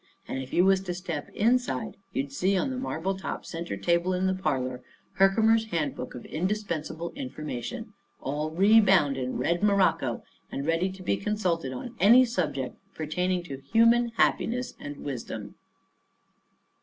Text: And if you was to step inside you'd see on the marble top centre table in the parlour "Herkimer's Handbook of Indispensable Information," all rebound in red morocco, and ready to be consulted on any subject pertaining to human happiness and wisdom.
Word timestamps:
And 0.27 0.41
if 0.41 0.51
you 0.51 0.65
was 0.65 0.81
to 0.85 0.95
step 0.95 1.29
inside 1.29 1.95
you'd 2.11 2.31
see 2.31 2.57
on 2.57 2.71
the 2.71 2.75
marble 2.75 3.15
top 3.15 3.45
centre 3.45 3.77
table 3.77 4.15
in 4.15 4.25
the 4.25 4.33
parlour 4.33 4.81
"Herkimer's 5.19 5.65
Handbook 5.65 6.15
of 6.15 6.25
Indispensable 6.25 7.11
Information," 7.11 7.93
all 8.19 8.49
rebound 8.49 9.15
in 9.15 9.37
red 9.37 9.61
morocco, 9.61 10.23
and 10.51 10.65
ready 10.65 10.89
to 10.91 11.03
be 11.03 11.17
consulted 11.17 11.71
on 11.71 11.93
any 11.99 12.25
subject 12.25 12.77
pertaining 12.95 13.43
to 13.43 13.57
human 13.61 14.07
happiness 14.17 14.73
and 14.79 14.97
wisdom. 15.03 15.53